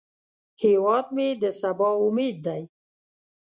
هیواد 0.63 1.05
مې 1.15 1.27
د 1.41 1.43
سبا 1.61 1.89
امید 2.05 2.37
دی 2.45 2.61